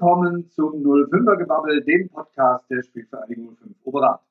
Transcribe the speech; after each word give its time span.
Willkommen 0.00 0.48
zum 0.52 0.82
05er 0.82 1.36
Gebabbel, 1.36 1.84
dem 1.84 2.08
Podcast 2.08 2.64
der 2.70 2.82
Spielvereinigung 2.82 3.54
05 3.58 3.76
Oberrat. 3.84 4.22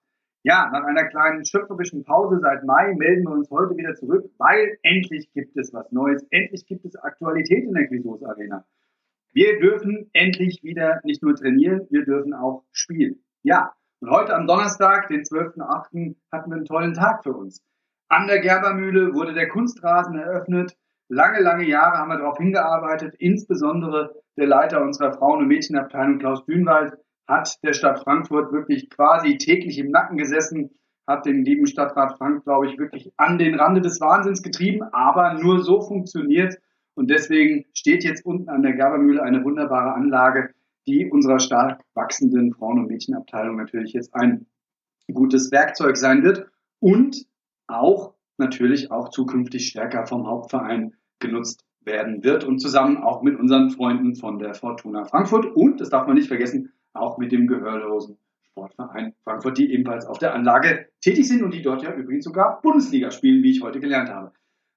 Ja, 0.42 0.68
nach 0.74 0.84
einer 0.84 1.06
kleinen 1.10 1.46
schöpferischen 1.46 2.04
Pause 2.04 2.40
seit 2.42 2.64
Mai 2.64 2.96
melden 2.96 3.26
wir 3.26 3.34
uns 3.34 3.52
heute 3.52 3.78
wieder 3.78 3.94
zurück, 3.94 4.32
weil 4.40 4.80
endlich 4.82 5.32
gibt 5.32 5.56
es 5.58 5.72
was 5.72 5.92
Neues, 5.92 6.26
endlich 6.32 6.66
gibt 6.66 6.86
es 6.86 6.96
Aktualität 6.96 7.66
in 7.66 7.76
der 7.76 7.86
Grisos 7.86 8.24
Arena. 8.24 8.66
Wir 9.32 9.60
dürfen 9.60 10.10
endlich 10.14 10.64
wieder 10.64 11.02
nicht 11.04 11.22
nur 11.22 11.36
trainieren, 11.36 11.86
wir 11.92 12.04
dürfen 12.04 12.34
auch 12.34 12.64
spielen. 12.72 13.24
Ja, 13.44 13.72
und 14.00 14.10
heute 14.10 14.34
am 14.34 14.48
Donnerstag, 14.48 15.10
den 15.10 15.22
12.8., 15.22 16.16
hatten 16.32 16.50
wir 16.50 16.56
einen 16.56 16.66
tollen 16.66 16.96
Tag 16.96 17.22
für 17.22 17.34
uns. 17.34 17.64
An 18.08 18.26
der 18.26 18.40
Gerbermühle 18.40 19.14
wurde 19.14 19.36
der 19.36 19.50
Kunstrasen 19.50 20.18
eröffnet. 20.18 20.76
Lange, 21.10 21.42
lange 21.42 21.68
Jahre 21.68 21.98
haben 21.98 22.10
wir 22.10 22.20
darauf 22.20 22.38
hingearbeitet. 22.38 23.16
Insbesondere 23.18 24.16
der 24.38 24.46
Leiter 24.46 24.82
unserer 24.84 25.12
Frauen- 25.14 25.40
und 25.40 25.48
Mädchenabteilung, 25.48 26.20
Klaus 26.20 26.46
Dünwald, 26.46 26.94
hat 27.28 27.58
der 27.64 27.74
Stadt 27.74 28.00
Frankfurt 28.04 28.52
wirklich 28.52 28.90
quasi 28.90 29.38
täglich 29.38 29.80
im 29.80 29.90
Nacken 29.90 30.18
gesessen, 30.18 30.72
hat 31.08 31.26
den 31.26 31.44
lieben 31.44 31.66
Stadtrat 31.66 32.18
Frank, 32.18 32.44
glaube 32.44 32.68
ich, 32.68 32.78
wirklich 32.78 33.12
an 33.18 33.40
den 33.40 33.56
Rande 33.56 33.82
des 33.82 34.00
Wahnsinns 34.00 34.44
getrieben, 34.44 34.84
aber 34.92 35.34
nur 35.34 35.64
so 35.64 35.82
funktioniert. 35.82 36.58
Und 36.94 37.10
deswegen 37.10 37.66
steht 37.74 38.04
jetzt 38.04 38.24
unten 38.24 38.50
an 38.50 38.62
der 38.62 38.74
Gerbermühle 38.74 39.24
eine 39.24 39.44
wunderbare 39.44 39.94
Anlage, 39.94 40.54
die 40.86 41.10
unserer 41.10 41.40
stark 41.40 41.82
wachsenden 41.96 42.54
Frauen- 42.54 42.80
und 42.80 42.88
Mädchenabteilung 42.88 43.58
natürlich 43.58 43.94
jetzt 43.94 44.14
ein 44.14 44.46
gutes 45.12 45.52
Werkzeug 45.52 45.98
sein 45.98 46.24
wird 46.24 46.46
und 46.80 47.26
auch 47.68 48.14
natürlich 48.40 48.92
auch 48.92 49.10
zukünftig 49.10 49.68
stärker 49.68 50.06
vom 50.06 50.28
Hauptverein 50.28 50.94
genutzt 51.20 51.66
werden 51.82 52.24
wird 52.24 52.44
und 52.44 52.60
zusammen 52.60 52.98
auch 52.98 53.22
mit 53.22 53.40
unseren 53.40 53.70
Freunden 53.70 54.16
von 54.16 54.40
der 54.40 54.54
Fortuna 54.54 55.06
Frankfurt 55.06 55.46
und, 55.56 55.82
das 55.82 55.90
darf 55.90 56.08
man 56.08 56.16
nicht 56.16 56.28
vergessen, 56.28 56.72
auch 56.94 57.18
mit 57.18 57.32
dem 57.32 57.48
gehörlosen 57.48 58.18
Sportverein 58.42 59.14
Frankfurt, 59.24 59.58
die 59.58 59.72
ebenfalls 59.72 60.06
auf 60.06 60.18
der 60.18 60.34
Anlage 60.34 60.88
tätig 61.02 61.28
sind 61.28 61.44
und 61.44 61.54
die 61.54 61.62
dort 61.62 61.82
ja 61.82 61.94
übrigens 61.94 62.26
sogar 62.26 62.62
Bundesliga 62.62 63.12
spielen, 63.12 63.44
wie 63.44 63.52
ich 63.52 63.62
heute 63.62 63.80
gelernt 63.80 64.10
habe. 64.10 64.32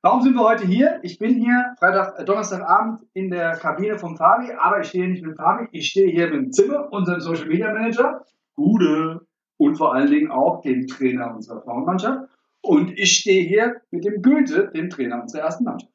Warum 0.04 0.22
sind 0.22 0.34
wir 0.34 0.42
heute 0.42 0.66
hier? 0.66 0.98
Ich 1.02 1.18
bin 1.18 1.34
hier 1.34 1.74
Freitag, 1.78 2.18
äh, 2.18 2.24
Donnerstagabend 2.24 3.02
in 3.14 3.30
der 3.30 3.52
Kabine 3.52 3.98
von 3.98 4.16
Fabi, 4.16 4.52
aber 4.58 4.80
ich 4.80 4.88
stehe 4.88 5.08
nicht 5.08 5.24
mit 5.24 5.36
Fabi, 5.36 5.68
ich 5.70 5.90
stehe 5.90 6.10
hier 6.10 6.26
mit 6.26 6.34
dem 6.34 6.52
Zimmer, 6.52 6.92
unserem 6.92 7.20
Social 7.20 7.46
Media 7.46 7.72
Manager, 7.72 8.24
Gude 8.56 9.26
und 9.58 9.76
vor 9.76 9.94
allen 9.94 10.10
Dingen 10.10 10.32
auch 10.32 10.60
dem 10.60 10.88
Trainer 10.88 11.32
unserer 11.32 11.60
Frauenmannschaft. 11.62 12.28
Und 12.62 12.98
ich 12.98 13.16
stehe 13.16 13.44
hier 13.44 13.82
mit 13.90 14.04
dem 14.04 14.22
Gülte, 14.22 14.70
dem 14.74 14.88
Trainer 14.88 15.20
unserer 15.20 15.42
ersten 15.42 15.64
Mannschaft. 15.64 15.92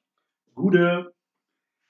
Gute. 0.54 1.14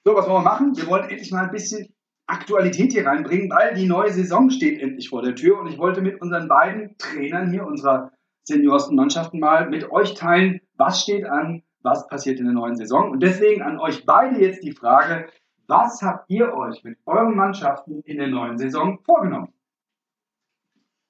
So, 0.04 0.14
was 0.14 0.26
wollen 0.26 0.44
wir 0.44 0.50
machen? 0.50 0.76
Wir 0.76 0.86
wollen 0.86 1.08
endlich 1.10 1.32
mal 1.32 1.44
ein 1.44 1.50
bisschen 1.50 1.92
Aktualität 2.26 2.92
hier 2.92 3.06
reinbringen, 3.06 3.50
weil 3.50 3.74
die 3.74 3.86
neue 3.86 4.12
Saison 4.12 4.50
steht 4.50 4.80
endlich 4.80 5.08
vor 5.08 5.22
der 5.22 5.34
Tür 5.34 5.58
und 5.58 5.66
ich 5.66 5.78
wollte 5.78 6.00
mit 6.00 6.20
unseren 6.20 6.46
beiden 6.46 6.96
Trainern 6.98 7.50
hier 7.50 7.66
unserer 7.66 8.12
seniorsten 8.44 8.96
Mannschaften 8.96 9.40
mal 9.40 9.68
mit 9.68 9.90
euch 9.90 10.14
teilen, 10.14 10.60
was 10.76 11.02
steht 11.02 11.24
an, 11.24 11.62
was 11.82 12.06
passiert 12.06 12.38
in 12.38 12.44
der 12.44 12.54
neuen 12.54 12.76
Saison. 12.76 13.10
Und 13.10 13.22
deswegen 13.22 13.62
an 13.62 13.78
euch 13.78 14.06
beide 14.06 14.40
jetzt 14.40 14.62
die 14.62 14.72
Frage, 14.72 15.28
was 15.66 16.02
habt 16.02 16.30
ihr 16.30 16.54
euch 16.54 16.84
mit 16.84 16.98
euren 17.04 17.34
Mannschaften 17.34 18.00
in 18.02 18.18
der 18.18 18.28
neuen 18.28 18.58
Saison 18.58 18.98
vorgenommen? 19.04 19.52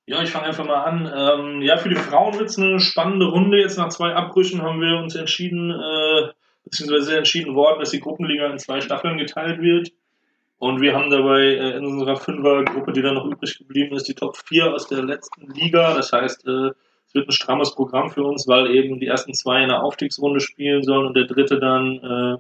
Ja, 0.09 0.23
ich 0.23 0.31
fange 0.31 0.47
einfach 0.47 0.65
mal 0.65 0.85
an. 0.85 1.13
Ähm, 1.15 1.61
ja, 1.61 1.77
für 1.77 1.91
die 1.91 1.95
Frauen 1.95 2.39
wird 2.39 2.49
es 2.49 2.57
eine 2.57 2.81
spannende 2.81 3.27
Runde. 3.27 3.61
Jetzt 3.61 3.77
nach 3.77 3.91
zwei 3.91 4.15
Abbrüchen 4.15 4.63
haben 4.63 4.81
wir 4.81 4.97
uns 4.97 5.15
entschieden, 5.15 5.71
äh, 5.71 6.29
beziehungsweise 6.65 7.19
entschieden 7.19 7.55
worden, 7.55 7.81
dass 7.81 7.91
die 7.91 8.01
Gruppenliga 8.01 8.47
in 8.47 8.59
zwei 8.59 8.81
Staffeln 8.81 9.19
geteilt 9.19 9.61
wird. 9.61 9.91
Und 10.57 10.81
wir 10.81 10.95
haben 10.95 11.11
dabei 11.11 11.43
äh, 11.43 11.77
in 11.77 11.85
unserer 11.85 12.17
Fünfergruppe, 12.17 12.93
die 12.93 13.03
dann 13.03 13.17
noch 13.17 13.27
übrig 13.27 13.59
geblieben 13.59 13.95
ist, 13.97 14.09
die 14.09 14.15
Top 14.15 14.39
4 14.39 14.73
aus 14.73 14.89
der 14.89 15.03
letzten 15.03 15.47
Liga. 15.53 15.95
Das 15.95 16.11
heißt, 16.11 16.47
äh, 16.47 16.71
es 17.07 17.15
wird 17.15 17.29
ein 17.29 17.33
strammes 17.33 17.75
Programm 17.75 18.09
für 18.09 18.23
uns, 18.23 18.49
weil 18.49 18.75
eben 18.75 19.01
die 19.01 19.09
ersten 19.09 19.35
zwei 19.35 19.61
in 19.63 19.69
der 19.69 19.83
Aufstiegsrunde 19.83 20.41
spielen 20.41 20.85
sollen 20.85 21.07
und 21.07 21.19
der 21.19 21.27
dritte 21.27 21.61
dann 21.61 21.99
äh, 21.99 22.39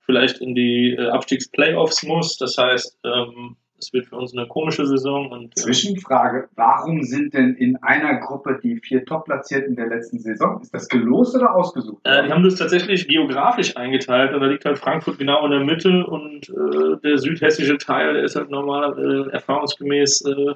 vielleicht 0.00 0.38
in 0.38 0.54
die 0.54 0.96
äh, 0.98 1.10
Abstiegsplayoffs 1.10 2.04
muss. 2.04 2.38
Das 2.38 2.56
heißt, 2.56 3.00
ähm, 3.04 3.56
es 3.82 3.92
wird 3.92 4.06
für 4.06 4.16
uns 4.16 4.32
eine 4.36 4.46
komische 4.46 4.86
Saison. 4.86 5.30
Und, 5.30 5.58
Zwischenfrage, 5.58 6.48
warum 6.54 7.02
sind 7.02 7.34
denn 7.34 7.54
in 7.54 7.76
einer 7.82 8.20
Gruppe 8.20 8.58
die 8.62 8.76
vier 8.76 9.04
Top-Platzierten 9.04 9.76
der 9.76 9.88
letzten 9.88 10.18
Saison? 10.18 10.60
Ist 10.62 10.72
das 10.72 10.88
gelost 10.88 11.34
oder 11.34 11.54
ausgesucht? 11.54 12.00
Äh, 12.04 12.24
die 12.24 12.32
haben 12.32 12.44
das 12.44 12.56
tatsächlich 12.56 13.08
geografisch 13.08 13.76
eingeteilt 13.76 14.32
und 14.32 14.40
da 14.40 14.46
liegt 14.46 14.64
halt 14.64 14.78
Frankfurt 14.78 15.18
genau 15.18 15.44
in 15.44 15.50
der 15.50 15.64
Mitte 15.64 16.06
und 16.06 16.48
äh, 16.48 16.96
der 17.02 17.18
südhessische 17.18 17.78
Teil 17.78 18.16
ist 18.16 18.36
halt 18.36 18.50
normal 18.50 18.98
äh, 18.98 19.32
erfahrungsgemäß 19.32 20.24
äh, 20.26 20.54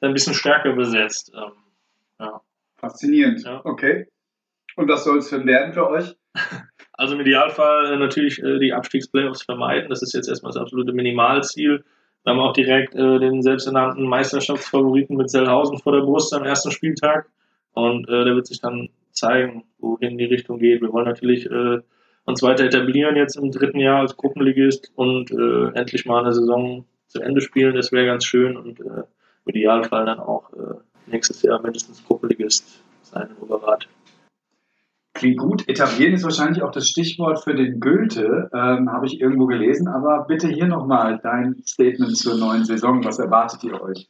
ein 0.00 0.12
bisschen 0.12 0.34
stärker 0.34 0.74
besetzt. 0.74 1.32
Ähm, 1.34 1.52
ja. 2.20 2.40
Faszinierend. 2.76 3.42
Ja. 3.44 3.60
Okay. 3.64 4.06
Und 4.76 4.88
was 4.88 5.04
soll 5.04 5.18
es 5.18 5.30
denn 5.30 5.46
werden 5.46 5.72
für 5.72 5.88
euch? 5.88 6.16
Also 7.00 7.14
im 7.14 7.20
Idealfall 7.20 7.92
äh, 7.92 7.96
natürlich 7.96 8.42
äh, 8.42 8.58
die 8.58 8.72
Abstiegsplayoffs 8.72 9.44
vermeiden. 9.44 9.88
Das 9.88 10.02
ist 10.02 10.14
jetzt 10.14 10.28
erstmal 10.28 10.50
das 10.50 10.60
absolute 10.60 10.92
Minimalziel. 10.92 11.84
Wir 12.24 12.32
haben 12.32 12.40
auch 12.40 12.52
direkt 12.52 12.94
äh, 12.94 13.18
den 13.18 13.42
selbsternannten 13.42 14.06
Meisterschaftsfavoriten 14.06 15.16
mit 15.16 15.30
Sellhausen 15.30 15.78
vor 15.78 15.92
der 15.92 16.02
Brust 16.02 16.34
am 16.34 16.44
ersten 16.44 16.70
Spieltag. 16.70 17.28
Und 17.72 18.08
äh, 18.08 18.24
der 18.24 18.34
wird 18.34 18.46
sich 18.46 18.60
dann 18.60 18.88
zeigen, 19.12 19.64
wohin 19.78 20.18
die 20.18 20.24
Richtung 20.24 20.58
geht. 20.58 20.80
Wir 20.80 20.92
wollen 20.92 21.06
natürlich 21.06 21.46
äh, 21.46 21.78
uns 22.24 22.42
weiter 22.42 22.64
etablieren 22.64 23.16
jetzt 23.16 23.36
im 23.36 23.50
dritten 23.50 23.78
Jahr 23.78 24.00
als 24.00 24.16
Gruppenligist 24.16 24.92
und 24.94 25.30
äh, 25.30 25.78
endlich 25.78 26.04
mal 26.04 26.22
eine 26.22 26.34
Saison 26.34 26.84
zu 27.06 27.20
Ende 27.20 27.40
spielen. 27.40 27.74
Das 27.74 27.92
wäre 27.92 28.06
ganz 28.06 28.24
schön 28.24 28.56
und 28.56 28.80
äh, 28.80 29.04
im 29.44 29.46
Idealfall 29.46 30.04
dann 30.04 30.20
auch 30.20 30.52
äh, 30.52 30.74
nächstes 31.06 31.42
Jahr 31.42 31.60
mindestens 31.60 32.04
Gruppenligist 32.04 32.82
sein 33.02 33.28
im 33.30 33.42
Oberrat. 33.44 33.88
Klingt 35.18 35.38
gut. 35.38 35.68
Etablieren 35.68 36.14
ist 36.14 36.22
wahrscheinlich 36.22 36.62
auch 36.62 36.70
das 36.70 36.88
Stichwort 36.88 37.42
für 37.42 37.52
den 37.52 37.80
Goethe, 37.80 38.48
ähm, 38.54 38.88
habe 38.92 39.06
ich 39.06 39.20
irgendwo 39.20 39.46
gelesen. 39.46 39.88
Aber 39.88 40.24
bitte 40.28 40.46
hier 40.46 40.68
nochmal 40.68 41.18
dein 41.20 41.56
Statement 41.66 42.16
zur 42.16 42.36
neuen 42.36 42.64
Saison. 42.64 43.04
Was 43.04 43.18
erwartet 43.18 43.64
ihr 43.64 43.82
euch? 43.82 44.08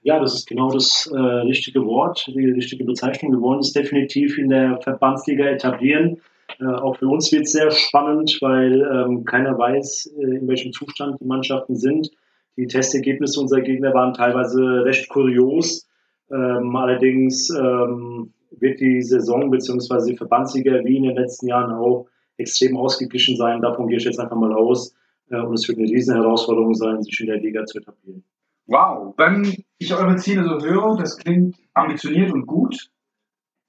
Ja, 0.00 0.18
das 0.18 0.34
ist 0.34 0.48
genau 0.48 0.70
das 0.70 1.06
äh, 1.12 1.18
richtige 1.18 1.84
Wort, 1.84 2.26
die 2.28 2.50
richtige 2.50 2.84
Bezeichnung. 2.84 3.32
Wir 3.32 3.42
wollen 3.42 3.58
es 3.58 3.74
definitiv 3.74 4.38
in 4.38 4.48
der 4.48 4.80
Verbandsliga 4.80 5.44
etablieren. 5.44 6.22
Äh, 6.60 6.64
auch 6.64 6.96
für 6.96 7.08
uns 7.08 7.30
wird 7.30 7.44
es 7.44 7.52
sehr 7.52 7.70
spannend, 7.70 8.38
weil 8.40 8.80
ähm, 8.80 9.26
keiner 9.26 9.58
weiß, 9.58 10.14
äh, 10.18 10.36
in 10.38 10.48
welchem 10.48 10.72
Zustand 10.72 11.20
die 11.20 11.26
Mannschaften 11.26 11.76
sind. 11.76 12.10
Die 12.56 12.66
Testergebnisse 12.66 13.38
unserer 13.38 13.60
Gegner 13.60 13.92
waren 13.92 14.14
teilweise 14.14 14.62
recht 14.86 15.10
kurios. 15.10 15.86
Ähm, 16.30 16.74
allerdings 16.74 17.50
ähm, 17.50 18.32
wird 18.50 18.80
die 18.80 19.02
Saison 19.02 19.50
bzw. 19.50 20.12
die 20.12 20.16
Verbandsliga 20.16 20.84
wie 20.84 20.96
in 20.96 21.04
den 21.04 21.16
letzten 21.16 21.48
Jahren 21.48 21.72
auch 21.72 22.08
extrem 22.36 22.76
ausgeglichen 22.76 23.36
sein. 23.36 23.60
Davon 23.60 23.88
gehe 23.88 23.98
ich 23.98 24.04
jetzt 24.04 24.20
einfach 24.20 24.36
mal 24.36 24.52
aus. 24.52 24.94
Äh, 25.30 25.40
und 25.40 25.54
es 25.54 25.68
wird 25.68 25.78
eine 25.78 25.88
riesen 25.88 26.14
Herausforderung 26.14 26.74
sein, 26.74 27.02
sich 27.02 27.20
in 27.20 27.26
der 27.26 27.40
Liga 27.40 27.64
zu 27.64 27.78
etablieren. 27.78 28.24
Wow, 28.66 29.14
wenn 29.16 29.64
ich 29.78 29.94
eure 29.94 30.16
Ziele 30.16 30.44
so 30.44 30.60
höre, 30.60 30.96
das 30.96 31.16
klingt 31.16 31.56
ambitioniert 31.74 32.32
und 32.32 32.46
gut. 32.46 32.90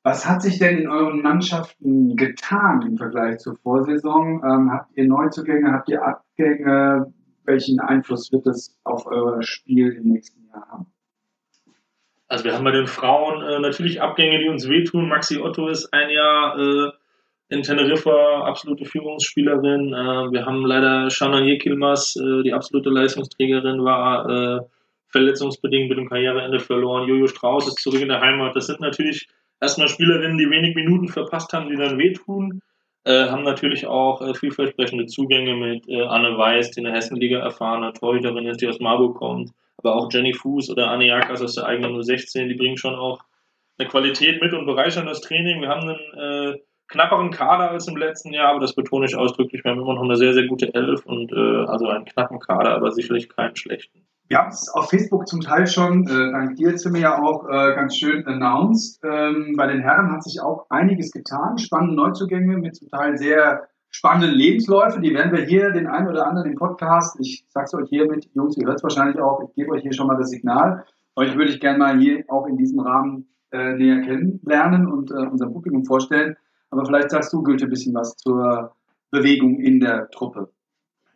Was 0.03 0.27
hat 0.27 0.41
sich 0.41 0.59
denn 0.59 0.77
in 0.77 0.89
euren 0.89 1.21
Mannschaften 1.21 2.15
getan 2.15 2.81
im 2.83 2.97
Vergleich 2.97 3.39
zur 3.39 3.55
Vorsaison? 3.57 4.41
Ähm, 4.43 4.71
habt 4.71 4.95
ihr 4.95 5.07
Neuzugänge, 5.07 5.71
habt 5.71 5.89
ihr 5.89 6.05
Abgänge? 6.05 7.13
Welchen 7.43 7.79
Einfluss 7.79 8.31
wird 8.31 8.45
das 8.45 8.77
auf 8.83 9.05
euer 9.07 9.41
Spiel 9.41 9.91
im 9.93 10.09
nächsten 10.09 10.47
Jahr 10.47 10.67
haben? 10.69 10.87
Also 12.29 12.45
wir 12.45 12.53
haben 12.53 12.63
bei 12.63 12.71
den 12.71 12.85
Frauen 12.85 13.41
äh, 13.41 13.59
natürlich 13.59 14.01
Abgänge, 14.01 14.39
die 14.39 14.49
uns 14.49 14.69
wehtun. 14.69 15.09
Maxi 15.09 15.39
Otto 15.39 15.67
ist 15.67 15.91
ein 15.91 16.11
Jahr 16.11 16.57
äh, 16.59 16.91
in 17.49 17.63
Teneriffa 17.63 18.43
absolute 18.43 18.85
Führungsspielerin. 18.85 19.93
Äh, 19.93 20.31
wir 20.31 20.45
haben 20.45 20.63
leider 20.63 21.09
Shannon 21.09 21.45
Yekilmas, 21.45 22.15
äh, 22.15 22.43
die 22.43 22.53
absolute 22.53 22.91
Leistungsträgerin, 22.91 23.83
war 23.83 24.29
äh, 24.29 24.59
verletzungsbedingt 25.07 25.89
mit 25.89 25.97
dem 25.97 26.07
Karriereende 26.07 26.59
verloren. 26.59 27.09
Jojo 27.09 27.25
Strauß 27.25 27.67
ist 27.67 27.79
zurück 27.79 28.01
in 28.01 28.09
der 28.09 28.21
Heimat. 28.21 28.55
Das 28.55 28.67
sind 28.67 28.79
natürlich 28.79 29.27
erstmal 29.59 29.87
Spielerinnen, 29.87 30.37
die 30.37 30.51
wenig 30.51 30.75
Minuten 30.75 31.07
verpasst 31.07 31.51
haben, 31.53 31.69
die 31.69 31.77
dann 31.77 31.97
wehtun. 31.97 32.61
Äh, 33.05 33.29
haben 33.29 33.43
natürlich 33.43 33.87
auch 33.87 34.21
äh, 34.21 34.33
vielversprechende 34.33 35.05
Zugänge 35.05 35.55
mit 35.55 35.87
äh, 35.87 36.03
Anne 36.03 36.37
Weiß, 36.37 36.71
die 36.71 36.79
in 36.79 36.85
der 36.85 36.93
Hessenliga 36.93 37.39
erfahrene 37.39 37.93
Torhüterin 37.93 38.45
ist, 38.45 38.61
die 38.61 38.67
aus 38.67 38.79
Marburg 38.79 39.17
kommt 39.17 39.51
aber 39.79 39.95
auch 39.95 40.09
Jenny 40.11 40.33
Fuß 40.33 40.69
oder 40.69 40.89
Anne 40.89 41.07
Jakas 41.07 41.41
aus 41.41 41.55
der 41.55 41.65
eigenen 41.65 41.95
U16, 41.95 42.47
die 42.47 42.55
bringen 42.55 42.77
schon 42.77 42.95
auch 42.95 43.21
eine 43.77 43.87
Qualität 43.87 44.41
mit 44.41 44.53
und 44.53 44.65
bereichern 44.65 45.05
das 45.05 45.21
Training. 45.21 45.61
Wir 45.61 45.69
haben 45.69 45.89
einen 45.89 46.53
äh, 46.53 46.59
knapperen 46.87 47.31
Kader 47.31 47.71
als 47.71 47.87
im 47.87 47.95
letzten 47.95 48.33
Jahr, 48.33 48.49
aber 48.49 48.59
das 48.59 48.75
betone 48.75 49.05
ich 49.05 49.15
ausdrücklich. 49.15 49.63
Wir 49.63 49.71
haben 49.71 49.79
immer 49.79 49.93
noch 49.93 50.03
eine 50.03 50.17
sehr, 50.17 50.33
sehr 50.33 50.47
gute 50.47 50.73
Elf 50.73 51.05
und 51.05 51.31
äh, 51.31 51.65
also 51.65 51.87
einen 51.87 52.05
knappen 52.05 52.39
Kader, 52.39 52.75
aber 52.75 52.91
sicherlich 52.91 53.29
keinen 53.29 53.55
schlechten. 53.55 54.05
Wir 54.29 54.37
haben 54.37 54.49
es 54.49 54.69
auf 54.69 54.91
Facebook 54.91 55.27
zum 55.27 55.41
Teil 55.41 55.65
schon, 55.65 56.05
äh, 56.05 56.31
dank 56.31 56.55
dir 56.55 56.69
jetzt 56.69 56.87
mir 56.87 56.99
ja 56.99 57.19
auch 57.19 57.49
äh, 57.49 57.73
ganz 57.73 57.95
schön 57.95 58.23
announced. 58.27 58.99
Ähm, 59.03 59.55
bei 59.57 59.65
den 59.65 59.81
Herren 59.81 60.11
hat 60.11 60.23
sich 60.23 60.39
auch 60.39 60.67
einiges 60.69 61.11
getan, 61.11 61.57
spannende 61.57 61.95
Neuzugänge 61.95 62.57
mit 62.57 62.75
zum 62.75 62.89
Teil 62.89 63.17
sehr 63.17 63.67
spannenden 63.89 64.37
Lebensläufe. 64.37 65.01
Die 65.01 65.15
werden 65.15 65.31
wir 65.31 65.43
hier 65.45 65.71
den 65.71 65.87
einen 65.87 66.07
oder 66.07 66.27
anderen 66.27 66.51
im 66.51 66.57
Podcast, 66.57 67.19
ich 67.19 67.43
sag's 67.49 67.73
euch 67.73 67.89
hiermit, 67.89 68.29
Jungs, 68.35 68.55
ihr 68.55 68.67
hört 68.67 68.77
es 68.77 68.83
wahrscheinlich 68.83 69.19
auch, 69.19 69.41
ich 69.49 69.55
gebe 69.55 69.71
euch 69.71 69.81
hier 69.81 69.93
schon 69.93 70.05
mal 70.05 70.17
das 70.17 70.29
Signal. 70.29 70.85
Euch 71.15 71.35
würde 71.35 71.49
ich 71.49 71.59
gerne 71.59 71.79
mal 71.79 71.99
hier 71.99 72.23
auch 72.27 72.45
in 72.45 72.55
diesem 72.55 72.81
Rahmen 72.81 73.29
äh, 73.49 73.73
näher 73.73 74.01
kennenlernen 74.01 74.85
und 74.85 75.09
äh, 75.09 75.15
unserem 75.15 75.53
Publikum 75.53 75.85
vorstellen. 75.85 76.35
Aber 76.69 76.85
vielleicht 76.85 77.09
sagst 77.09 77.33
du, 77.33 77.41
Goethe, 77.41 77.65
ein 77.65 77.71
bisschen 77.71 77.95
was 77.95 78.15
zur 78.15 78.75
Bewegung 79.09 79.59
in 79.59 79.79
der 79.79 80.07
Truppe. 80.11 80.51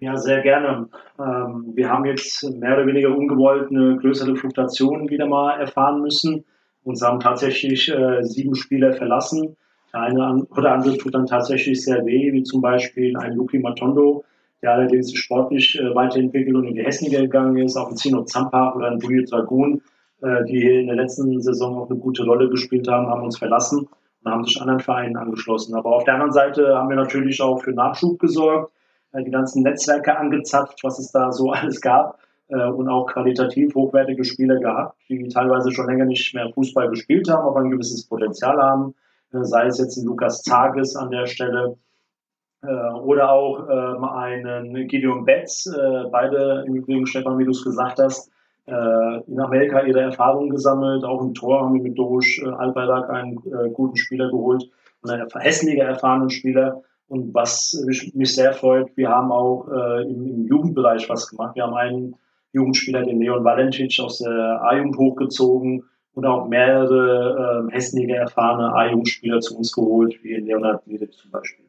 Ja, 0.04 0.18
sehr 0.18 0.42
gerne. 0.42 0.90
Ähm, 1.18 1.72
wir 1.76 1.90
haben 1.90 2.04
jetzt 2.04 2.44
mehr 2.60 2.74
oder 2.74 2.86
weniger 2.86 3.16
ungewollt 3.16 3.70
eine 3.70 3.96
größere 3.96 4.36
Fluktuation 4.36 5.10
wieder 5.10 5.28
mal 5.28 5.58
erfahren 5.62 6.02
müssen. 6.02 6.44
Uns 6.84 7.02
haben 7.02 7.22
tatsächlich 7.22 7.90
äh, 7.90 8.22
sieben 8.22 8.54
Spieler 8.54 8.92
verlassen. 8.92 9.56
Der 9.94 10.02
eine 10.02 10.46
oder 10.58 10.74
andere 10.74 10.98
tut 10.98 11.14
dann 11.14 11.26
tatsächlich 11.26 11.86
sehr 11.86 12.06
weh, 12.06 12.34
wie 12.34 12.44
zum 12.44 12.60
Beispiel 12.60 13.16
ein 13.16 13.36
Luki 13.38 13.60
Matondo, 13.60 14.26
der 14.62 14.74
allerdings 14.74 15.14
sportlich 15.14 15.80
äh, 15.80 15.96
weiterentwickelt 15.96 16.54
und 16.54 16.68
in 16.68 16.76
die 16.76 16.84
Hessliga 16.84 17.22
gegangen 17.22 17.58
ist, 17.60 17.78
auch 17.78 17.90
ein 17.90 17.96
Zino 17.96 18.26
Zampa 18.26 18.74
oder 18.76 18.92
ein 18.92 19.00
Bujo 19.00 19.24
Dragoon, 19.24 19.82
äh, 20.22 20.44
die 20.44 20.82
in 20.82 20.88
der 20.88 20.98
letzten 20.98 21.40
Saison 21.40 21.78
auch 21.78 21.90
eine 21.90 21.98
gute 21.98 22.26
Rolle 22.26 22.50
gespielt 22.50 22.90
haben, 22.90 23.08
haben 23.08 23.24
uns 23.24 23.38
verlassen 23.38 23.88
und 24.22 24.30
haben 24.30 24.44
sich 24.44 24.60
anderen 24.60 24.82
Vereinen 24.82 25.16
angeschlossen. 25.16 25.76
Aber 25.76 25.96
auf 25.96 26.04
der 26.04 26.16
anderen 26.16 26.34
Seite 26.34 26.76
haben 26.76 26.90
wir 26.90 26.98
natürlich 26.98 27.42
auch 27.42 27.64
für 27.64 27.72
Nachschub 27.72 28.20
gesorgt, 28.20 28.73
die 29.22 29.32
ganzen 29.32 29.64
Netzwerke 29.64 30.18
angezapft, 30.18 30.84
was 30.84 31.00
es 31.00 31.12
da 31.12 31.32
so 31.32 31.52
alles 31.52 31.82
gab 31.82 32.20
äh, 32.48 32.68
und 32.68 32.90
auch 32.90 33.06
qualitativ 33.08 33.76
hochwertige 33.76 34.24
Spieler 34.24 34.60
gehabt, 34.60 34.98
die 35.10 35.28
teilweise 35.28 35.72
schon 35.72 35.88
länger 35.88 36.06
nicht 36.06 36.34
mehr 36.34 36.50
Fußball 36.54 36.90
gespielt 36.90 37.30
haben, 37.30 37.48
aber 37.48 37.62
ein 37.62 37.70
gewisses 37.70 38.08
Potenzial 38.08 38.58
haben, 38.58 38.96
äh, 39.32 39.44
sei 39.44 39.68
es 39.68 39.78
jetzt 39.78 39.98
ein 39.98 40.06
Lukas 40.06 40.42
Zages 40.42 40.96
an 40.96 41.12
der 41.12 41.26
Stelle 41.26 41.78
oder 42.66 43.30
auch 43.30 43.68
ähm, 43.68 44.06
einen 44.06 44.88
Gideon 44.88 45.26
Betz, 45.26 45.70
beide 46.14 46.64
im 46.66 46.76
Übrigen, 46.76 47.06
Stefan, 47.06 47.38
wie 47.38 47.44
du 47.44 47.52
es 47.52 47.62
gesagt 47.62 48.00
hast, 48.00 48.32
in 48.66 49.40
Amerika 49.42 49.82
ihre 49.82 50.00
Erfahrungen 50.00 50.50
gesammelt, 50.50 51.04
auch 51.04 51.22
im 51.22 51.34
Tor 51.34 51.60
haben 51.60 51.74
wir 51.74 51.84
mit 51.84 51.98
Dorusch 51.98 52.42
Albayrak 52.42 53.10
einen 53.10 53.36
guten 53.74 53.98
Spieler 53.98 54.30
geholt 54.30 54.64
und 55.02 55.10
einen 55.10 55.28
hässlicher 55.38 55.84
erfahrenen 55.84 56.30
Spieler, 56.30 56.84
und 57.14 57.34
was 57.34 57.80
mich 58.16 58.36
sehr 58.36 58.54
freut, 58.54 58.98
wir 58.98 59.10
haben 59.10 59.32
auch 59.32 59.68
äh, 59.68 60.02
im, 60.02 60.26
im, 60.26 60.48
Jugendbereich 60.48 61.08
was 61.10 61.30
gemacht. 61.30 61.56
Wir 61.56 61.64
haben 61.64 61.76
einen 61.76 62.16
Jugendspieler, 62.54 63.04
den 63.04 63.20
Leon 63.20 63.44
Valentic 63.44 64.00
aus 64.02 64.18
der 64.18 64.64
A-Jugend 64.64 64.98
hochgezogen 64.98 65.84
und 66.14 66.26
auch 66.26 66.48
mehrere 66.48 67.68
äh, 67.70 67.72
Hesseniger 67.72 68.16
erfahrene 68.16 68.74
A-Jugendspieler 68.74 69.42
zu 69.42 69.56
uns 69.56 69.72
geholt, 69.72 70.18
wie 70.24 70.34
Leonard 70.38 70.88
Niede 70.88 71.08
zum 71.12 71.30
Beispiel. 71.30 71.66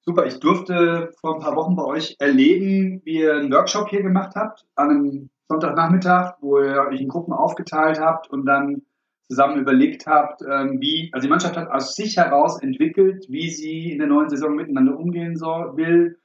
Super, 0.00 0.26
ich 0.26 0.40
durfte 0.40 1.12
vor 1.20 1.36
ein 1.36 1.40
paar 1.40 1.54
Wochen 1.54 1.76
bei 1.76 1.84
euch 1.84 2.16
erleben, 2.18 3.02
wie 3.04 3.20
ihr 3.20 3.36
einen 3.36 3.52
Workshop 3.52 3.88
hier 3.90 4.02
gemacht 4.02 4.34
habt, 4.34 4.64
an 4.74 4.90
einem 4.90 5.30
Sonntagnachmittag, 5.48 6.34
wo 6.40 6.58
ihr 6.60 6.84
euch 6.90 7.00
in 7.00 7.08
Gruppen 7.08 7.32
aufgeteilt 7.32 8.00
habt 8.00 8.28
und 8.28 8.44
dann 8.44 8.82
zusammen 9.28 9.60
überlegt 9.60 10.06
habt, 10.06 10.42
ähm, 10.42 10.80
wie, 10.80 11.10
also 11.12 11.26
die 11.26 11.30
Mannschaft 11.30 11.56
hat 11.56 11.68
aus 11.68 11.94
sich 11.94 12.16
heraus 12.16 12.62
entwickelt, 12.62 13.26
wie 13.28 13.48
sie 13.50 13.92
in 13.92 13.98
der 13.98 14.06
neuen 14.06 14.28
Saison 14.28 14.54
miteinander 14.54 14.98
umgehen 14.98 15.36
soll, 15.36 15.76
will. 15.76 16.18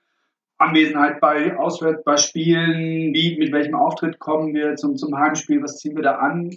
Anwesenheit 0.57 1.19
bei 1.19 1.57
Auswärts, 1.57 2.03
bei 2.03 2.17
Spielen, 2.17 3.13
wie, 3.13 3.37
mit 3.39 3.51
welchem 3.51 3.73
Auftritt 3.73 4.19
kommen 4.19 4.53
wir 4.53 4.75
zum, 4.75 4.95
zum 4.95 5.17
Heimspiel, 5.17 5.63
was 5.63 5.77
ziehen 5.77 5.95
wir 5.95 6.03
da 6.03 6.17
an? 6.17 6.55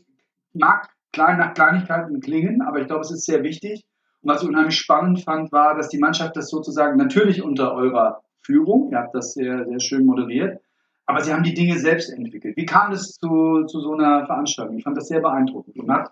Mag 0.53 0.91
klein 1.13 1.39
nach 1.39 1.55
Kleinigkeiten 1.55 2.21
klingen, 2.21 2.61
aber 2.61 2.81
ich 2.81 2.87
glaube, 2.87 3.01
es 3.01 3.11
ist 3.11 3.25
sehr 3.25 3.43
wichtig. 3.43 3.85
Und 4.21 4.31
was 4.31 4.43
ich 4.43 4.49
unheimlich 4.49 4.77
spannend 4.77 5.23
fand, 5.23 5.53
war, 5.53 5.75
dass 5.75 5.89
die 5.89 5.99
Mannschaft 5.99 6.37
das 6.37 6.51
sozusagen 6.51 6.99
natürlich 6.99 7.43
unter 7.43 7.73
eurer 7.73 8.23
Führung, 8.43 8.91
ihr 8.91 8.99
habt 8.99 9.15
das 9.15 9.33
sehr, 9.33 9.65
sehr 9.65 9.81
schön 9.81 10.05
moderiert, 10.05 10.61
aber 11.07 11.21
sie 11.21 11.33
haben 11.33 11.43
die 11.43 11.55
Dinge 11.55 11.79
selbst 11.79 12.11
entwickelt. 12.11 12.57
Wie 12.57 12.67
kam 12.67 12.93
es 12.93 13.13
zu, 13.13 13.65
zu 13.65 13.81
so 13.81 13.95
einer 13.95 14.27
Veranstaltung? 14.27 14.77
Ich 14.77 14.85
fand 14.85 14.97
das 14.97 15.09
sehr 15.09 15.21
beeindruckend 15.21 15.79
und 15.79 15.91
hat 15.91 16.11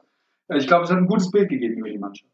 ich 0.57 0.67
glaube, 0.67 0.85
es 0.85 0.91
hat 0.91 0.99
ein 0.99 1.07
gutes 1.07 1.31
Bild 1.31 1.49
gegeben 1.49 1.79
über 1.79 1.91
die 1.91 1.99
Mannschaft. 1.99 2.31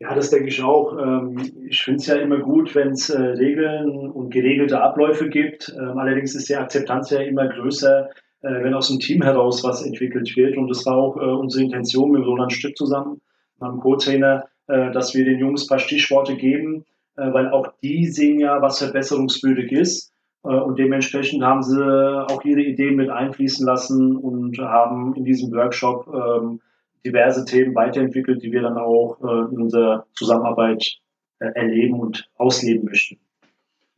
Ja, 0.00 0.14
das 0.14 0.30
denke 0.30 0.48
ich 0.48 0.62
auch. 0.62 0.98
Ähm, 0.98 1.38
ich 1.68 1.82
finde 1.82 2.00
es 2.00 2.06
ja 2.06 2.16
immer 2.16 2.38
gut, 2.38 2.74
wenn 2.74 2.90
es 2.90 3.10
äh, 3.10 3.20
Regeln 3.20 4.10
und 4.10 4.30
geregelte 4.30 4.80
Abläufe 4.80 5.28
gibt. 5.28 5.74
Ähm, 5.78 5.98
allerdings 5.98 6.34
ist 6.34 6.48
die 6.48 6.56
Akzeptanz 6.56 7.10
ja 7.10 7.20
immer 7.20 7.48
größer, 7.48 8.10
äh, 8.42 8.64
wenn 8.64 8.74
aus 8.74 8.88
dem 8.88 8.98
Team 8.98 9.22
heraus 9.22 9.62
was 9.62 9.82
entwickelt 9.82 10.36
wird. 10.36 10.56
Und 10.56 10.68
das 10.68 10.84
war 10.84 10.96
auch 10.96 11.16
äh, 11.16 11.20
unsere 11.20 11.64
Intention 11.64 12.10
mit 12.10 12.26
Roland 12.26 12.52
Stück 12.52 12.76
zusammen, 12.76 13.20
meinem 13.58 13.80
Co-Trainer, 13.80 14.48
dass 14.66 15.14
wir 15.14 15.26
den 15.26 15.38
Jungs 15.38 15.64
ein 15.64 15.68
paar 15.68 15.78
Stichworte 15.78 16.36
geben, 16.36 16.86
weil 17.16 17.50
auch 17.50 17.74
die 17.82 18.06
sehen 18.06 18.40
ja, 18.40 18.62
was 18.62 18.78
verbesserungswürdig 18.78 19.70
ist. 19.72 20.10
Und 20.40 20.78
dementsprechend 20.78 21.42
haben 21.44 21.62
sie 21.62 21.84
auch 21.84 22.42
ihre 22.46 22.62
Ideen 22.62 22.96
mit 22.96 23.10
einfließen 23.10 23.66
lassen 23.66 24.16
und 24.16 24.56
haben 24.56 25.14
in 25.16 25.24
diesem 25.24 25.52
Workshop 25.52 26.08
ähm, 26.08 26.60
diverse 27.04 27.44
Themen 27.44 27.74
weiterentwickelt, 27.74 28.42
die 28.42 28.52
wir 28.52 28.62
dann 28.62 28.78
auch 28.78 29.18
äh, 29.22 29.52
in 29.54 29.62
unserer 29.62 30.06
Zusammenarbeit 30.14 30.98
äh, 31.38 31.46
erleben 31.54 32.00
und 32.00 32.28
ausleben 32.36 32.86
möchten. 32.86 33.18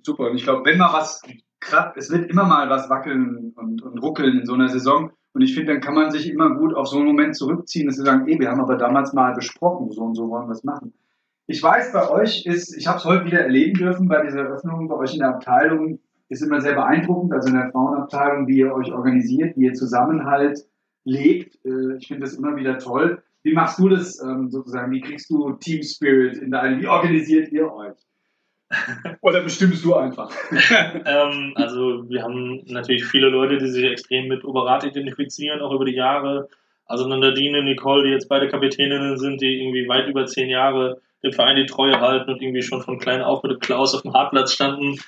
Super. 0.03 0.31
Und 0.31 0.37
ich 0.37 0.44
glaube, 0.44 0.64
wenn 0.64 0.79
mal 0.79 0.93
was 0.93 1.23
klappt, 1.61 1.97
es 1.97 2.11
wird 2.11 2.31
immer 2.31 2.44
mal 2.44 2.69
was 2.70 2.88
wackeln 2.91 3.53
und, 3.56 3.82
und 3.82 3.99
ruckeln 3.99 4.41
in 4.41 4.47
so 4.47 4.55
einer 4.55 4.69
Saison. 4.69 5.11
Und 5.32 5.43
ich 5.43 5.55
finde, 5.55 5.73
dann 5.73 5.82
kann 5.82 5.94
man 5.94 6.11
sich 6.11 6.31
immer 6.31 6.55
gut 6.55 6.75
auf 6.75 6.88
so 6.88 6.97
einen 6.97 7.06
Moment 7.06 7.37
zurückziehen, 7.37 7.87
dass 7.87 7.97
sie 7.97 8.05
sagen, 8.05 8.26
ey, 8.26 8.38
wir 8.38 8.50
haben 8.50 8.61
aber 8.61 8.76
damals 8.76 9.12
mal 9.12 9.35
besprochen, 9.35 9.91
so 9.91 10.03
und 10.03 10.14
so 10.14 10.29
wollen 10.31 10.49
wir 10.49 10.53
es 10.53 10.64
machen. 10.64 10.94
Ich 11.47 11.62
weiß, 11.62 11.93
bei 11.93 12.08
euch 12.11 12.47
ist, 12.47 12.76
ich 12.76 12.87
habe 12.87 12.99
es 12.99 13.05
heute 13.05 13.26
wieder 13.26 13.41
erleben 13.41 13.75
dürfen 13.75 14.08
bei 14.08 14.23
dieser 14.23 14.41
Eröffnung, 14.41 14.88
bei 14.88 14.97
euch 14.97 15.12
in 15.12 15.20
der 15.20 15.29
Abteilung 15.29 16.00
ist 16.29 16.43
immer 16.43 16.61
sehr 16.61 16.75
beeindruckend, 16.75 17.32
also 17.32 17.49
in 17.49 17.55
der 17.55 17.70
Frauenabteilung, 17.70 18.49
wie 18.49 18.58
ihr 18.58 18.75
euch 18.75 18.93
organisiert, 18.93 19.56
wie 19.56 19.67
ihr 19.67 19.75
Zusammenhalt 19.75 20.67
lebt. 21.06 21.56
Äh, 21.64 21.97
ich 21.99 22.08
finde 22.08 22.26
das 22.26 22.35
immer 22.35 22.56
wieder 22.56 22.79
toll. 22.79 23.23
Wie 23.43 23.53
machst 23.53 23.79
du 23.79 23.88
das 23.88 24.20
ähm, 24.20 24.50
sozusagen? 24.50 24.93
Wie 24.93 25.00
kriegst 25.00 25.31
du 25.31 25.53
Team 25.53 25.82
Spirit 25.82 26.37
in 26.37 26.50
deinem, 26.50 26.82
wie 26.82 26.88
organisiert 26.88 27.50
ihr 27.53 27.73
euch? 27.73 27.97
Oder 29.20 29.43
bestimmst 29.43 29.85
du 29.85 29.94
einfach? 29.94 30.31
ähm, 30.50 31.53
also 31.55 32.08
wir 32.10 32.22
haben 32.22 32.65
natürlich 32.67 33.05
viele 33.05 33.29
Leute, 33.29 33.58
die 33.58 33.69
sich 33.69 33.84
extrem 33.84 34.27
mit 34.27 34.44
Oberat 34.44 34.84
identifizieren, 34.84 35.60
auch 35.60 35.72
über 35.72 35.84
die 35.84 35.94
Jahre. 35.94 36.48
Also 36.86 37.06
Nadine, 37.06 37.63
Nicole, 37.63 38.05
die 38.05 38.10
jetzt 38.10 38.29
beide 38.29 38.48
Kapitäninnen 38.48 39.17
sind, 39.17 39.41
die 39.41 39.60
irgendwie 39.60 39.89
weit 39.89 40.08
über 40.08 40.27
zehn 40.27 40.48
Jahre 40.48 41.01
dem 41.22 41.32
Verein 41.32 41.56
die 41.56 41.67
Treue 41.67 42.01
halten 42.01 42.31
und 42.31 42.43
irgendwie 42.43 42.63
schon 42.63 42.82
von 42.82 42.98
klein 42.98 43.22
auf 43.22 43.43
mit 43.43 43.60
Klaus 43.60 43.94
auf 43.94 44.03
dem 44.03 44.13
Hartplatz 44.13 44.53
standen. 44.53 44.98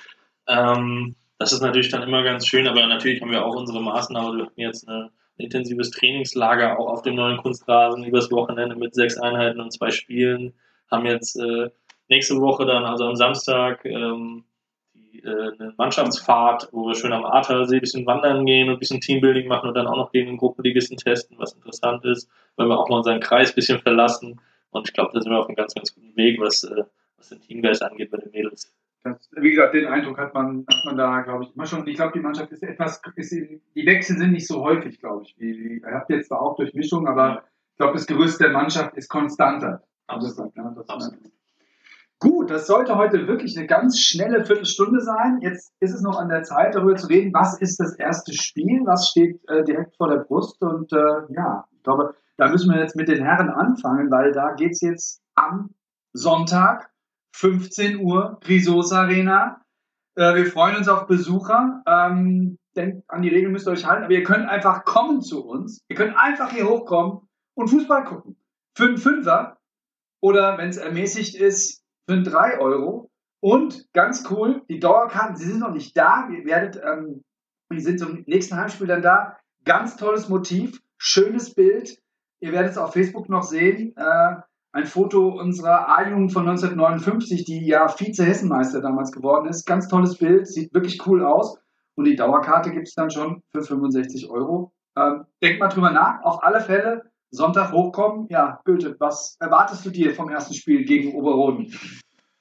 Ähm, 0.47 1.15
das 1.37 1.53
ist 1.53 1.61
natürlich 1.61 1.89
dann 1.89 2.03
immer 2.03 2.23
ganz 2.23 2.47
schön, 2.47 2.67
aber 2.67 2.85
natürlich 2.87 3.21
haben 3.21 3.31
wir 3.31 3.45
auch 3.45 3.55
unsere 3.55 3.81
Maßnahmen. 3.81 4.37
Wir 4.37 4.45
hatten 4.45 4.61
jetzt 4.61 4.87
eine 4.87 5.09
intensives 5.39 5.91
Trainingslager 5.91 6.77
auch 6.77 6.87
auf 6.87 7.01
dem 7.01 7.15
neuen 7.15 7.37
Kunstrasen 7.37 8.03
übers 8.03 8.31
Wochenende 8.31 8.75
mit 8.75 8.93
sechs 8.93 9.17
Einheiten 9.17 9.61
und 9.61 9.71
zwei 9.71 9.91
Spielen. 9.91 10.53
Haben 10.91 11.05
jetzt 11.05 11.35
äh, 11.35 11.69
nächste 12.09 12.39
Woche 12.41 12.65
dann, 12.65 12.85
also 12.85 13.05
am 13.05 13.15
Samstag, 13.15 13.85
ähm, 13.85 14.43
die, 14.93 15.19
äh, 15.23 15.51
eine 15.59 15.73
Mannschaftsfahrt, 15.77 16.69
wo 16.71 16.87
wir 16.87 16.95
schön 16.95 17.13
am 17.13 17.25
Ahrtalsee 17.25 17.77
ein 17.77 17.81
bisschen 17.81 18.05
wandern 18.05 18.45
gehen 18.45 18.67
und 18.67 18.75
ein 18.75 18.79
bisschen 18.79 19.01
Teambuilding 19.01 19.47
machen 19.47 19.69
und 19.69 19.75
dann 19.75 19.87
auch 19.87 19.95
noch 19.95 20.11
gegen 20.11 20.27
den 20.27 20.37
Gruppenligisten 20.37 20.97
testen, 20.97 21.37
was 21.39 21.53
interessant 21.53 22.03
ist, 22.05 22.29
weil 22.55 22.67
wir 22.67 22.77
auch 22.77 22.89
mal 22.89 22.97
unseren 22.97 23.19
Kreis 23.19 23.51
ein 23.51 23.55
bisschen 23.55 23.79
verlassen. 23.79 24.41
Und 24.71 24.87
ich 24.87 24.93
glaube, 24.93 25.11
da 25.13 25.21
sind 25.21 25.31
wir 25.31 25.39
auf 25.39 25.47
einem 25.47 25.55
ganz, 25.55 25.73
ganz 25.73 25.93
guten 25.93 26.15
Weg, 26.15 26.39
was, 26.39 26.63
äh, 26.63 26.83
was 27.17 27.29
den 27.29 27.41
Teamgeist 27.41 27.81
angeht 27.81 28.11
bei 28.11 28.17
den 28.17 28.31
Mädels. 28.31 28.73
Das, 29.03 29.29
wie 29.31 29.51
gesagt, 29.51 29.73
den 29.73 29.87
Eindruck 29.87 30.17
hat 30.17 30.33
man, 30.33 30.65
hat 30.67 30.85
man 30.85 30.97
da, 30.97 31.21
glaube 31.21 31.45
ich, 31.45 31.55
immer 31.55 31.65
schon. 31.65 31.87
Ich 31.87 31.95
glaube, 31.95 32.11
die 32.13 32.19
Mannschaft 32.19 32.51
ist 32.51 32.63
etwas, 32.63 33.01
ist, 33.15 33.31
die 33.31 33.85
Wechsel 33.85 34.17
sind 34.17 34.31
nicht 34.31 34.47
so 34.47 34.61
häufig, 34.61 34.99
glaube 34.99 35.23
ich. 35.23 35.35
Wie, 35.37 35.81
ihr 35.81 35.91
habt 35.91 36.09
jetzt 36.09 36.27
zwar 36.27 36.41
auch 36.41 36.55
durch 36.55 36.73
Mischung, 36.73 37.07
aber 37.07 37.43
ich 37.71 37.77
glaube, 37.77 37.93
das 37.93 38.07
Gerüst 38.07 38.41
der 38.41 38.51
Mannschaft 38.51 38.95
ist 38.97 39.07
konstanter. 39.07 39.83
Absolut. 40.07 40.55
Ja, 40.55 40.73
das 40.75 40.89
Absolut. 40.89 41.31
Gut, 42.21 42.49
das 42.49 42.67
sollte 42.67 42.97
heute 42.97 43.27
wirklich 43.27 43.57
eine 43.57 43.65
ganz 43.65 43.97
schnelle 44.01 44.43
Viertelstunde 44.43 44.99
sein. 44.99 45.39
Jetzt 45.41 45.71
ist 45.79 45.93
es 45.93 46.01
noch 46.01 46.19
an 46.19 46.27
der 46.27 46.43
Zeit, 46.43 46.75
darüber 46.75 46.95
zu 46.95 47.07
reden, 47.07 47.33
was 47.33 47.57
ist 47.61 47.79
das 47.79 47.95
erste 47.95 48.33
Spiel, 48.33 48.81
was 48.85 49.09
steht 49.09 49.39
äh, 49.47 49.63
direkt 49.63 49.95
vor 49.95 50.09
der 50.09 50.17
Brust. 50.17 50.61
Und 50.61 50.91
äh, 50.91 50.97
ja, 51.29 51.63
ich 51.71 51.83
glaube, 51.83 52.15
da 52.35 52.49
müssen 52.49 52.69
wir 52.73 52.81
jetzt 52.81 52.97
mit 52.97 53.07
den 53.07 53.23
Herren 53.23 53.49
anfangen, 53.49 54.11
weil 54.11 54.33
da 54.33 54.51
geht 54.51 54.71
es 54.71 54.81
jetzt 54.81 55.21
am 55.35 55.69
Sonntag 56.11 56.89
15 57.39 58.01
Uhr, 58.01 58.37
Grisos 58.41 58.91
Arena. 58.91 59.61
Äh, 60.15 60.35
wir 60.35 60.45
freuen 60.45 60.75
uns 60.75 60.89
auf 60.89 61.07
Besucher. 61.07 61.81
Ähm, 61.87 62.57
denkt 62.75 63.09
an 63.09 63.21
die 63.21 63.29
Regeln 63.29 63.53
müsst 63.53 63.65
ihr 63.65 63.71
euch 63.71 63.85
halten, 63.85 64.03
aber 64.03 64.13
ihr 64.13 64.23
könnt 64.23 64.49
einfach 64.49 64.83
kommen 64.83 65.21
zu 65.21 65.45
uns. 65.45 65.79
Ihr 65.87 65.95
könnt 65.95 66.17
einfach 66.17 66.51
hier 66.51 66.67
hochkommen 66.67 67.29
und 67.55 67.69
Fußball 67.69 68.03
gucken. 68.03 68.35
Für 68.75 68.87
einen 68.87 68.97
Fünfer 68.97 69.57
oder 70.21 70.57
wenn 70.57 70.67
es 70.67 70.75
ermäßigt 70.75 71.35
ist, 71.35 71.81
für 72.05 72.15
einen 72.15 72.25
3 72.25 72.59
Euro. 72.59 73.09
Und 73.41 73.87
ganz 73.93 74.29
cool, 74.29 74.63
die 74.67 74.81
Dauerkarten, 74.81 75.37
sie 75.37 75.45
sind 75.45 75.59
noch 75.59 75.71
nicht 75.71 75.95
da. 75.95 76.27
Ihr 76.29 76.43
werdet, 76.43 76.81
ähm, 76.83 77.23
die 77.71 77.79
sind 77.79 77.99
zum 77.99 78.25
nächsten 78.27 78.57
Heimspiel 78.57 78.87
dann 78.87 79.01
da. 79.01 79.37
Ganz 79.63 79.95
tolles 79.95 80.27
Motiv, 80.27 80.81
schönes 80.97 81.53
Bild. 81.53 82.01
Ihr 82.41 82.51
werdet 82.51 82.71
es 82.71 82.77
auf 82.77 82.91
Facebook 82.91 83.29
noch 83.29 83.43
sehen. 83.43 83.95
Äh, 83.95 84.35
ein 84.71 84.85
Foto 84.85 85.29
unserer 85.29 85.89
A-Jugend 85.97 86.31
von 86.31 86.47
1959, 86.47 87.43
die 87.45 87.65
ja 87.65 87.87
Vize-Hessenmeister 87.87 88.81
damals 88.81 89.11
geworden 89.11 89.47
ist. 89.47 89.65
Ganz 89.65 89.87
tolles 89.87 90.17
Bild, 90.17 90.47
sieht 90.47 90.73
wirklich 90.73 91.05
cool 91.07 91.23
aus. 91.23 91.59
Und 91.95 92.05
die 92.05 92.15
Dauerkarte 92.15 92.71
gibt 92.71 92.87
es 92.87 92.93
dann 92.93 93.09
schon 93.09 93.41
für 93.51 93.63
65 93.63 94.29
Euro. 94.29 94.71
Ähm, 94.95 95.25
denk 95.41 95.59
mal 95.59 95.69
drüber 95.69 95.91
nach. 95.91 96.23
Auf 96.23 96.43
alle 96.43 96.61
Fälle 96.61 97.03
Sonntag 97.31 97.71
hochkommen. 97.71 98.27
Ja, 98.29 98.59
Goethe, 98.65 98.95
was 98.99 99.37
erwartest 99.39 99.85
du 99.85 99.89
dir 99.89 100.13
vom 100.13 100.29
ersten 100.29 100.53
Spiel 100.53 100.83
gegen 100.85 101.15
Oberroden? 101.15 101.73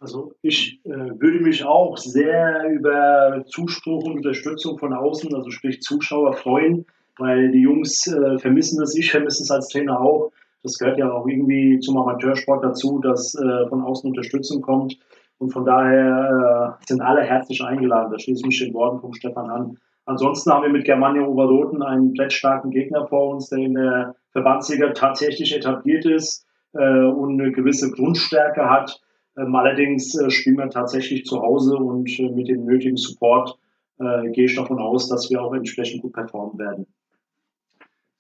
Also 0.00 0.32
ich 0.42 0.80
äh, 0.84 0.90
würde 0.90 1.40
mich 1.40 1.64
auch 1.64 1.96
sehr 1.96 2.68
über 2.70 3.44
Zuspruch 3.46 4.04
und 4.04 4.18
Unterstützung 4.18 4.78
von 4.78 4.92
außen, 4.94 5.34
also 5.34 5.50
sprich 5.50 5.80
Zuschauer, 5.80 6.34
freuen, 6.34 6.86
weil 7.18 7.50
die 7.50 7.62
Jungs 7.62 8.06
äh, 8.06 8.38
vermissen 8.38 8.80
es, 8.82 8.94
ich 8.94 9.10
vermisse 9.10 9.42
es 9.42 9.50
als 9.50 9.68
Trainer 9.68 10.00
auch. 10.00 10.30
Das 10.62 10.78
gehört 10.78 10.98
ja 10.98 11.10
auch 11.12 11.26
irgendwie 11.26 11.78
zum 11.80 11.96
Amateursport 11.96 12.64
dazu, 12.64 12.98
dass 13.00 13.34
äh, 13.34 13.68
von 13.68 13.82
außen 13.82 14.08
Unterstützung 14.08 14.60
kommt. 14.60 14.98
Und 15.38 15.52
von 15.52 15.64
daher 15.64 16.78
äh, 16.80 16.86
sind 16.86 17.00
alle 17.00 17.22
herzlich 17.22 17.62
eingeladen. 17.62 18.10
Da 18.10 18.18
schließe 18.18 18.40
ich 18.40 18.46
mich 18.46 18.58
den 18.58 18.74
Worten 18.74 19.00
vom 19.00 19.12
Stefan 19.12 19.50
an. 19.50 19.78
Ansonsten 20.04 20.50
haben 20.50 20.62
wir 20.62 20.70
mit 20.70 20.84
Germania 20.84 21.26
Oberroten 21.26 21.82
einen 21.82 22.12
plättstarken 22.12 22.70
Gegner 22.70 23.06
vor 23.06 23.34
uns, 23.34 23.50
der 23.50 23.58
in 23.58 23.74
der 23.74 24.16
Verbandsliga 24.32 24.92
tatsächlich 24.92 25.54
etabliert 25.54 26.06
ist 26.06 26.46
äh, 26.72 27.04
und 27.04 27.40
eine 27.40 27.52
gewisse 27.52 27.90
Grundstärke 27.90 28.68
hat. 28.68 29.00
Ähm, 29.36 29.54
allerdings 29.54 30.18
äh, 30.18 30.30
spielen 30.30 30.56
wir 30.56 30.70
tatsächlich 30.70 31.24
zu 31.24 31.40
Hause 31.40 31.76
und 31.76 32.08
äh, 32.18 32.30
mit 32.30 32.48
dem 32.48 32.64
nötigen 32.64 32.96
Support 32.96 33.58
äh, 33.98 34.30
gehe 34.30 34.46
ich 34.46 34.56
davon 34.56 34.78
aus, 34.78 35.08
dass 35.08 35.30
wir 35.30 35.42
auch 35.42 35.52
entsprechend 35.52 36.02
gut 36.02 36.14
performen 36.14 36.58
werden. 36.58 36.86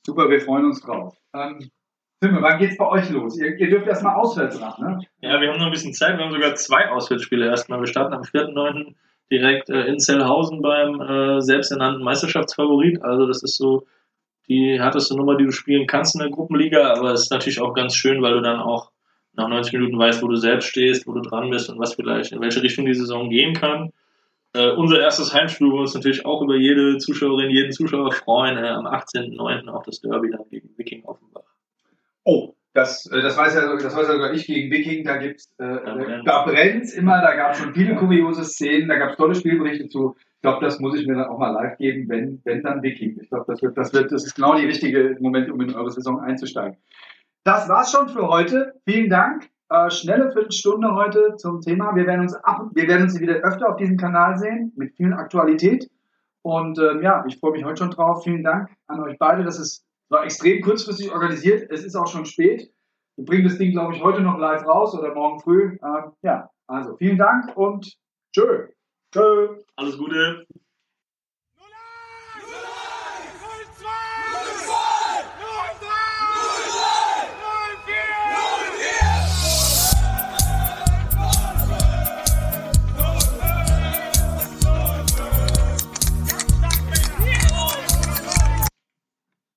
Super, 0.06 0.28
wir 0.28 0.40
freuen 0.40 0.66
uns 0.66 0.80
drauf. 0.80 1.16
Ähm, 1.34 1.70
Timme, 2.20 2.42
wann 2.42 2.58
geht's 2.58 2.76
bei 2.76 2.86
euch 2.86 3.10
los? 3.10 3.38
Ihr, 3.38 3.56
ihr 3.58 3.70
dürft 3.70 3.86
erstmal 3.86 4.16
auswärts 4.16 4.60
ran, 4.60 4.74
ne? 4.80 5.06
Ja, 5.20 5.40
wir 5.40 5.50
haben 5.50 5.58
noch 5.58 5.66
ein 5.66 5.72
bisschen 5.72 5.94
Zeit. 5.94 6.18
Wir 6.18 6.24
haben 6.24 6.32
sogar 6.32 6.54
zwei 6.56 6.90
Auswärtsspiele 6.90 7.46
erstmal. 7.46 7.78
Wir 7.78 7.86
starten 7.86 8.12
am 8.12 8.22
4.9. 8.22 8.94
direkt 9.30 9.70
äh, 9.70 9.82
in 9.82 10.00
Zellhausen 10.00 10.60
beim 10.60 11.00
äh, 11.00 11.40
selbsternannten 11.40 12.02
Meisterschaftsfavorit. 12.02 13.02
Also 13.02 13.26
das 13.26 13.44
ist 13.44 13.56
so 13.56 13.86
die 14.48 14.80
härteste 14.80 15.16
Nummer, 15.16 15.36
die 15.36 15.44
du 15.44 15.52
spielen 15.52 15.86
kannst 15.86 16.16
in 16.16 16.20
der 16.20 16.30
Gruppenliga. 16.30 16.92
Aber 16.94 17.12
es 17.12 17.22
ist 17.22 17.30
natürlich 17.30 17.60
auch 17.60 17.72
ganz 17.72 17.94
schön, 17.94 18.20
weil 18.20 18.34
du 18.34 18.40
dann 18.40 18.58
auch 18.58 18.90
nach 19.34 19.48
90 19.48 19.74
Minuten 19.74 19.98
weißt, 19.98 20.20
wo 20.20 20.26
du 20.26 20.36
selbst 20.36 20.66
stehst, 20.66 21.06
wo 21.06 21.12
du 21.12 21.20
dran 21.20 21.50
bist 21.50 21.70
und 21.70 21.78
was 21.78 21.94
vielleicht, 21.94 22.32
in 22.32 22.40
welche 22.40 22.62
Richtung 22.62 22.84
die 22.84 22.94
Saison 22.94 23.30
gehen 23.30 23.54
kann. 23.54 23.92
Äh, 24.54 24.70
unser 24.70 25.00
erstes 25.00 25.32
Heimspiel, 25.32 25.68
wo 25.68 25.74
wir 25.74 25.80
uns 25.82 25.94
natürlich 25.94 26.26
auch 26.26 26.42
über 26.42 26.56
jede 26.56 26.98
Zuschauerin, 26.98 27.50
jeden 27.50 27.70
Zuschauer 27.70 28.10
freuen, 28.10 28.58
äh, 28.58 28.68
am 28.68 28.86
18.09. 28.86 29.68
auch 29.68 29.84
das 29.84 30.00
Derby 30.00 30.30
dann 30.30 30.48
gegen 30.50 30.70
Viking 30.76 31.04
Offenbach. 31.04 31.47
Oh, 32.30 32.54
das, 32.74 33.06
äh, 33.06 33.22
das, 33.22 33.38
weiß 33.38 33.54
ja, 33.54 33.74
das 33.74 33.96
weiß 33.96 34.06
ja 34.06 34.12
sogar 34.12 34.34
ich 34.34 34.46
gegen 34.46 34.70
Viking, 34.70 35.02
da 35.02 35.16
gibt's, 35.16 35.50
äh, 35.56 36.22
da 36.26 36.44
brennt 36.44 36.92
immer, 36.92 37.22
da 37.22 37.34
gab 37.34 37.52
es 37.52 37.58
schon 37.58 37.72
viele 37.72 37.96
kuriose 37.96 38.44
Szenen, 38.44 38.86
da 38.86 38.98
gab 38.98 39.12
es 39.12 39.16
tolle 39.16 39.34
Spielberichte 39.34 39.88
zu. 39.88 40.14
Ich 40.34 40.42
glaube, 40.42 40.62
das 40.62 40.78
muss 40.78 41.00
ich 41.00 41.06
mir 41.06 41.14
dann 41.14 41.28
auch 41.28 41.38
mal 41.38 41.52
live 41.52 41.78
geben, 41.78 42.06
wenn, 42.10 42.42
wenn 42.44 42.62
dann 42.62 42.82
Viking. 42.82 43.18
Ich 43.18 43.30
glaube, 43.30 43.46
das 43.48 43.62
wird, 43.62 43.78
das 43.78 43.94
wird, 43.94 44.12
das 44.12 44.26
ist 44.26 44.34
genau 44.34 44.56
die 44.56 44.66
richtige 44.66 45.16
Moment, 45.20 45.50
um 45.50 45.58
in 45.62 45.74
eure 45.74 45.90
Saison 45.90 46.20
einzusteigen. 46.20 46.76
Das 47.44 47.66
war's 47.70 47.92
schon 47.92 48.10
für 48.10 48.28
heute. 48.28 48.74
Vielen 48.84 49.08
Dank. 49.08 49.48
Äh, 49.70 49.88
schnelle 49.88 50.30
Viertelstunde 50.30 50.94
heute 50.94 51.36
zum 51.36 51.62
Thema. 51.62 51.96
Wir 51.96 52.06
werden 52.06 52.20
uns 52.20 52.34
ab, 52.34 52.66
wir 52.74 52.86
werden 52.88 53.04
uns 53.04 53.18
wieder 53.18 53.36
öfter 53.36 53.70
auf 53.70 53.76
diesem 53.76 53.96
Kanal 53.96 54.36
sehen 54.36 54.74
mit 54.76 54.94
viel 54.96 55.14
Aktualität. 55.14 55.88
Und 56.42 56.78
ähm, 56.78 57.00
ja, 57.00 57.24
ich 57.26 57.38
freue 57.38 57.52
mich 57.52 57.64
heute 57.64 57.78
schon 57.78 57.90
drauf. 57.90 58.22
Vielen 58.22 58.44
Dank 58.44 58.68
an 58.86 59.00
euch 59.00 59.16
beide. 59.18 59.44
Das 59.44 59.58
ist 59.58 59.87
war 60.10 60.24
extrem 60.24 60.62
kurzfristig 60.62 61.12
organisiert. 61.12 61.70
Es 61.70 61.84
ist 61.84 61.94
auch 61.94 62.06
schon 62.06 62.24
spät. 62.24 62.70
Wir 63.16 63.24
bringen 63.24 63.44
das 63.44 63.58
Ding, 63.58 63.72
glaube 63.72 63.94
ich, 63.94 64.02
heute 64.02 64.20
noch 64.20 64.38
live 64.38 64.64
raus 64.64 64.94
oder 64.94 65.14
morgen 65.14 65.40
früh. 65.40 65.78
Ähm, 65.82 66.12
ja, 66.22 66.50
also 66.66 66.96
vielen 66.96 67.18
Dank 67.18 67.56
und 67.56 67.96
tschö. 68.32 68.68
Tschö. 69.12 69.56
Alles 69.76 69.98
Gute. 69.98 70.46